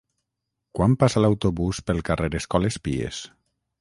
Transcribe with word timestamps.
Quan 0.79 0.95
passa 1.03 1.23
l'autobús 1.23 1.81
pel 1.91 2.01
carrer 2.09 2.31
Escoles 2.41 2.79
Pies? 2.89 3.21